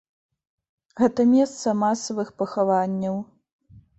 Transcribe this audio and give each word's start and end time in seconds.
Гэта 1.01 1.25
месца 1.33 1.75
масавых 1.83 2.31
пахаванняў. 2.43 3.15